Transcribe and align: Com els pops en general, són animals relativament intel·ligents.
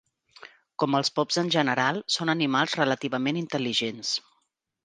Com 0.83 0.97
els 0.99 1.11
pops 1.19 1.37
en 1.43 1.51
general, 1.57 2.01
són 2.15 2.33
animals 2.35 2.75
relativament 2.83 3.41
intel·ligents. 3.47 4.19